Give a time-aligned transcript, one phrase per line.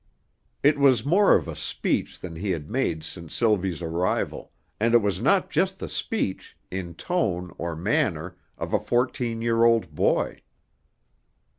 [0.63, 4.97] It was more of a speech than he had made since Sylvie's arrival, and it
[4.97, 10.41] was not just the speech, in tone or manner, of a fourteen year old boy.